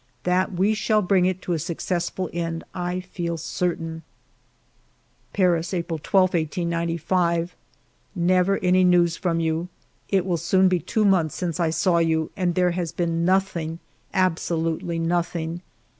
[0.23, 4.01] That we shall bring it to a successful end, I feel certain."...
[5.31, 7.55] "Paris, April 12, 1895."
[8.15, 9.67] Never any news from you....
[10.09, 13.77] It will soon be two months since I saw you, and there has been nothing,
[14.11, 15.61] absolutely nothing.